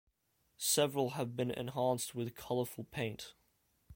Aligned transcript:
Several 0.57 1.11
have 1.11 1.35
been 1.35 1.51
enhanced 1.51 2.15
with 2.15 2.33
colourful 2.33 2.85
paint. 2.85 3.35